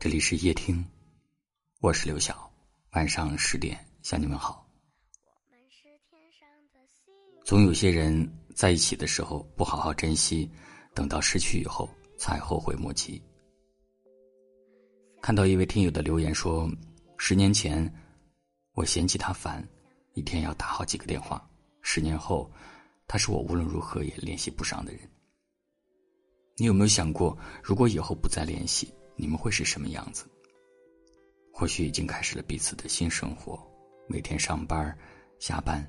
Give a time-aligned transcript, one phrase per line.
[0.00, 0.84] 这里是夜听，
[1.80, 2.48] 我是刘晓。
[2.92, 4.64] 晚上十点向你们好。
[7.44, 10.48] 总有些人在一起的时候不好好珍惜，
[10.94, 13.20] 等到失去以后才后悔莫及。
[15.20, 16.70] 看到一位听友的留言说
[17.18, 17.92] ：“十年前
[18.74, 19.68] 我嫌弃他烦，
[20.14, 21.36] 一天要打好几个电话；
[21.82, 22.48] 十年后，
[23.08, 25.00] 他是我无论如何也联系不上的人。”
[26.56, 28.94] 你有没有想过，如果以后不再联系？
[29.18, 30.24] 你们会是什么样子？
[31.52, 33.60] 或许已经开始了彼此的新生活，
[34.06, 34.96] 每天上班、
[35.40, 35.84] 下班、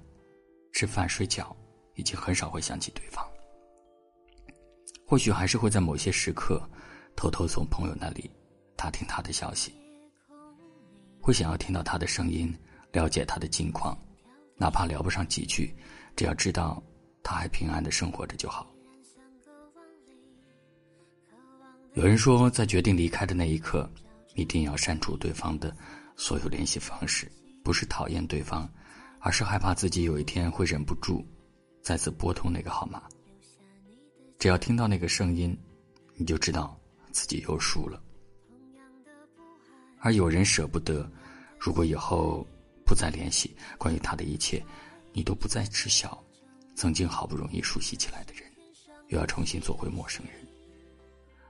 [0.73, 1.55] 吃饭、睡觉，
[1.93, 3.23] 已经很少会想起对方。
[5.05, 6.59] 或许还是会在某些时刻，
[7.15, 8.29] 偷偷从朋友那里
[8.75, 9.71] 打听他的消息，
[11.21, 12.51] 会想要听到他的声音，
[12.91, 13.95] 了解他的近况，
[14.57, 15.75] 哪怕聊不上几句，
[16.15, 16.81] 只要知道
[17.23, 18.67] 他还平安的生活着就好。
[21.93, 23.89] 有人说，在决定离开的那一刻，
[24.35, 25.75] 一定要删除对方的
[26.15, 27.29] 所有联系方式。
[27.63, 28.71] 不是讨厌对方，
[29.19, 31.25] 而是害怕自己有一天会忍不住
[31.81, 33.03] 再次拨通那个号码。
[34.37, 35.55] 只要听到那个声音，
[36.15, 36.79] 你就知道
[37.11, 38.01] 自己又输了。
[39.99, 41.11] 而有人舍不得，
[41.59, 42.47] 如果以后
[42.85, 44.63] 不再联系，关于他的一切，
[45.11, 46.23] 你都不再知晓。
[46.75, 48.43] 曾经好不容易熟悉起来的人，
[49.09, 50.48] 又要重新做回陌生人。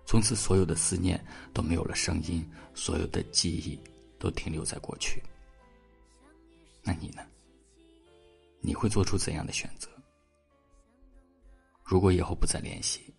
[0.10, 2.44] 从此，所有的思念都没有了声音，
[2.74, 3.80] 所有的记忆
[4.18, 5.22] 都停留在过去。
[6.82, 7.22] 那你呢？
[8.60, 9.88] 你会做出怎样的选择？
[11.84, 13.14] 如果以后不再联系，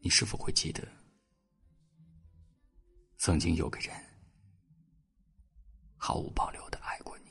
[0.00, 0.82] 你是否会记得
[3.16, 3.94] 曾经有个人
[5.96, 7.30] 毫无保留的爱过你？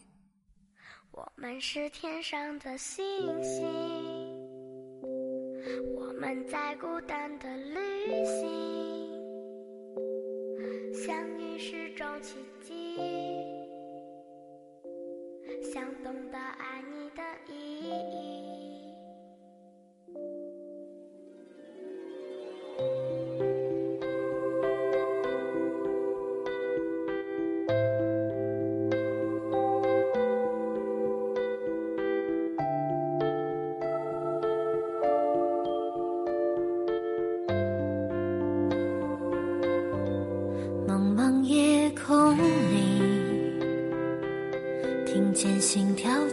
[1.11, 3.03] 我们是天上的星
[3.43, 3.98] 星。
[6.21, 9.09] 我们在孤单的旅行，
[10.93, 12.97] 相遇是种奇迹，
[15.63, 18.88] 想懂得爱你的意义。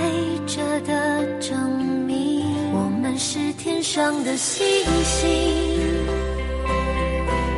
[0.00, 0.02] 爱
[0.46, 1.58] 着的证
[2.06, 2.44] 明。
[2.72, 4.64] 我们是天上的星
[5.04, 5.28] 星，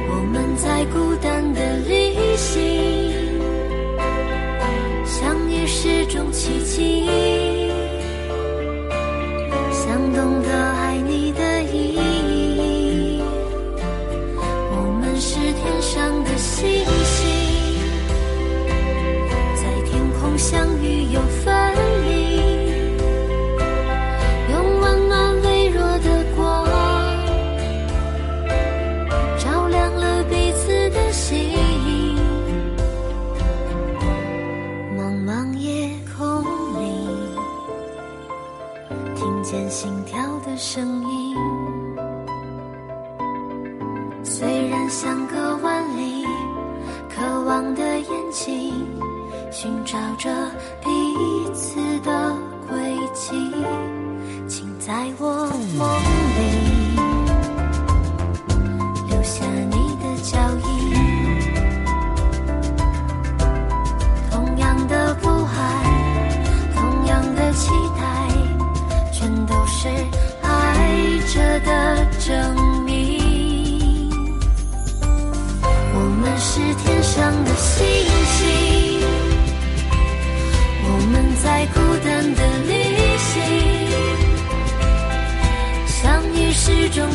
[0.08, 2.58] 我们在孤单的旅行，
[5.04, 7.06] 相遇是种奇迹，
[9.70, 13.22] 想懂得爱你的意义。
[14.72, 16.66] 我们是天上的星
[44.22, 46.24] 虽然相隔万里，
[47.08, 48.72] 渴望的眼睛。
[49.52, 50.30] 寻找着
[50.80, 50.88] 彼
[51.52, 52.36] 此的
[52.68, 53.34] 轨迹，
[54.46, 55.88] 请在我梦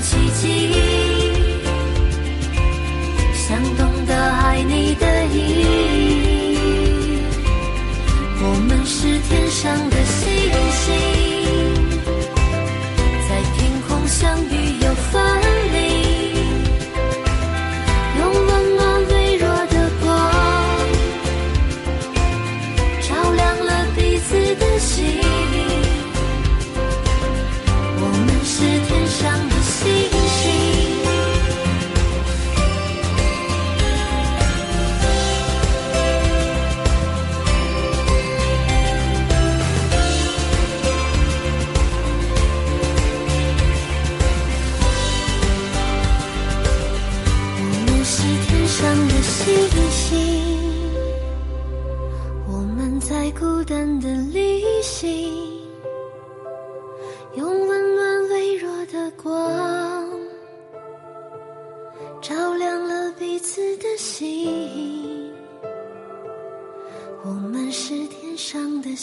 [0.06, 1.05] 奇迹，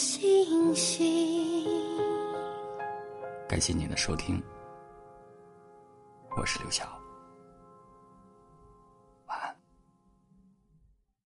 [0.03, 1.65] 星星
[3.49, 4.43] 感谢您的收听
[6.37, 7.02] 我是刘晓。